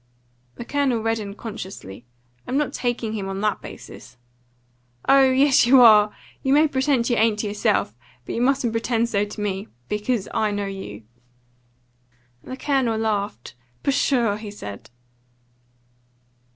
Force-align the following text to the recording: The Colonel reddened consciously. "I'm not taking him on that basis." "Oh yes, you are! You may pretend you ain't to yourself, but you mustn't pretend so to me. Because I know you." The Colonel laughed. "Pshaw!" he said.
The 0.55 0.65
Colonel 0.65 1.03
reddened 1.03 1.37
consciously. 1.37 2.07
"I'm 2.47 2.57
not 2.57 2.73
taking 2.73 3.13
him 3.13 3.29
on 3.29 3.39
that 3.41 3.61
basis." 3.61 4.17
"Oh 5.07 5.29
yes, 5.29 5.67
you 5.67 5.79
are! 5.81 6.11
You 6.41 6.53
may 6.53 6.67
pretend 6.67 7.07
you 7.07 7.17
ain't 7.17 7.37
to 7.37 7.47
yourself, 7.47 7.95
but 8.25 8.33
you 8.33 8.41
mustn't 8.41 8.71
pretend 8.73 9.09
so 9.09 9.25
to 9.25 9.39
me. 9.39 9.67
Because 9.89 10.27
I 10.33 10.49
know 10.49 10.65
you." 10.65 11.03
The 12.43 12.57
Colonel 12.57 12.97
laughed. 12.97 13.53
"Pshaw!" 13.83 14.37
he 14.37 14.49
said. 14.49 14.89